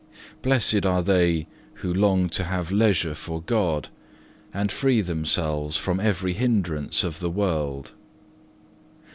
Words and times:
Blessed 0.41 0.83
are 0.83 1.03
they 1.03 1.45
who 1.75 1.93
long 1.93 2.27
to 2.29 2.43
have 2.45 2.71
leisure 2.71 3.13
for 3.13 3.39
God, 3.39 3.89
and 4.51 4.71
free 4.71 4.99
themselves 5.01 5.77
from 5.77 5.99
every 5.99 6.33
hindrance 6.33 7.03
of 7.03 7.19
the 7.19 7.29
world. 7.29 7.91